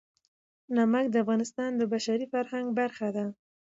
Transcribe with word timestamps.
نمک 0.75 1.05
د 1.11 1.15
افغانستان 1.23 1.71
د 1.75 1.81
بشري 1.93 2.25
فرهنګ 2.33 2.67
برخه 2.79 3.07
ده. 3.15 3.25